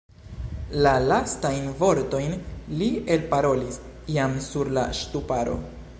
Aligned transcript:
La 0.85 0.93
lastajn 1.11 1.67
vortojn 1.81 2.33
li 2.81 2.89
elparolis 3.17 3.79
jam 4.17 4.37
sur 4.51 4.77
la 4.79 4.91
ŝtuparo. 5.03 5.59